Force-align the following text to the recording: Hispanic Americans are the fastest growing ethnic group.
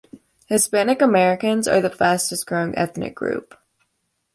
Hispanic 0.47 0.99
Americans 1.03 1.67
are 1.67 1.79
the 1.79 1.91
fastest 1.91 2.47
growing 2.47 2.75
ethnic 2.75 3.13
group. 3.13 3.53